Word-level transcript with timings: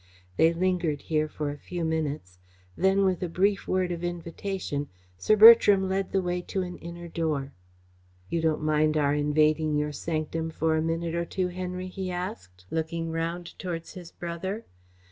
They 0.35 0.51
lingered 0.51 1.03
here 1.03 1.27
for 1.29 1.51
a 1.51 1.59
few 1.59 1.85
minutes. 1.85 2.39
Then, 2.75 3.03
with 3.05 3.21
a 3.21 3.29
brief 3.29 3.67
word 3.67 3.91
of 3.91 4.03
invitation, 4.03 4.89
Sir 5.15 5.35
Bertram 5.35 5.87
led 5.87 6.11
the 6.11 6.23
way 6.23 6.41
to 6.41 6.63
an 6.63 6.79
inner 6.79 7.07
door. 7.07 7.53
"You 8.27 8.41
don't 8.41 8.63
mind 8.63 8.97
our 8.97 9.13
invading 9.13 9.75
your 9.75 9.91
sanctum 9.91 10.49
for 10.49 10.75
a 10.75 10.81
minute 10.81 11.13
or 11.13 11.25
two, 11.25 11.49
Henry?" 11.49 11.85
he 11.87 12.09
asked, 12.09 12.65
looking 12.71 13.11
round 13.11 13.59
towards 13.59 13.93
his 13.93 14.11
brother. 14.11 14.65